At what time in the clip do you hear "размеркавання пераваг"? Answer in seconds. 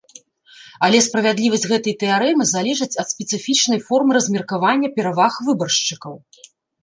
4.19-5.33